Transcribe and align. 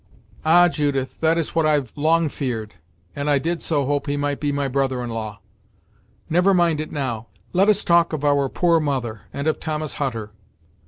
"Ah! 0.43 0.67
Judith; 0.67 1.19
that 1.21 1.37
is 1.37 1.53
what 1.53 1.67
I've 1.67 1.95
long 1.95 2.27
feared 2.27 2.73
and 3.15 3.29
I 3.29 3.37
did 3.37 3.61
so 3.61 3.85
hope 3.85 4.07
he 4.07 4.17
might 4.17 4.39
be 4.39 4.51
my 4.51 4.67
brother 4.67 5.03
in 5.03 5.11
law!" 5.11 5.41
"Never 6.27 6.55
mind 6.55 6.81
it 6.81 6.91
now. 6.91 7.27
Let 7.53 7.69
us 7.69 7.83
talk 7.83 8.11
of 8.11 8.25
our 8.25 8.49
poor 8.49 8.79
mother 8.79 9.21
and 9.31 9.45
of 9.47 9.59
Thomas 9.59 9.93
Hutter." 10.01 10.31